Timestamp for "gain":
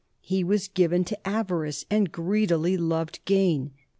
3.25-3.73